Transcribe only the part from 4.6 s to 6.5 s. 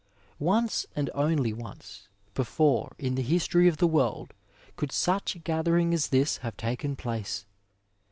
could such a gathering as this